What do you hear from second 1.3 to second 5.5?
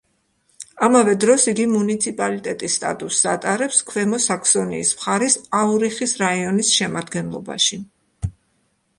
იგი მუნიციპალიტეტის სტატუსს ატარებს ქვემო საქსონიის მხარის